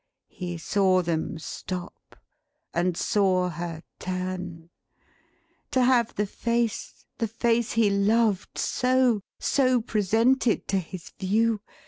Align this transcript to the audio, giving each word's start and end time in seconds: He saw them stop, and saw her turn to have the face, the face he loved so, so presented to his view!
He 0.31 0.57
saw 0.57 1.03
them 1.03 1.37
stop, 1.37 2.15
and 2.73 2.97
saw 2.97 3.49
her 3.49 3.83
turn 3.99 4.71
to 5.69 5.83
have 5.83 6.15
the 6.15 6.25
face, 6.25 7.05
the 7.19 7.27
face 7.27 7.73
he 7.73 7.91
loved 7.91 8.57
so, 8.57 9.21
so 9.37 9.79
presented 9.79 10.67
to 10.69 10.79
his 10.79 11.11
view! 11.19 11.61